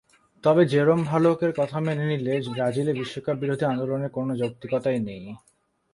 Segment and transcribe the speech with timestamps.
[0.43, 5.23] তবে জেরোম ভালকের কথা মেনে নিলে ব্রাজিলে বিশ্বকাপ-বিরোধী আন্দোলনের কোনো যৌক্তিকতাই নেই।